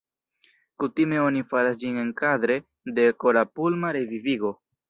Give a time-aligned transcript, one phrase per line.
[0.83, 2.57] Kutime oni faras ĝin enkadre
[2.99, 4.57] de kora-pulma revivigo.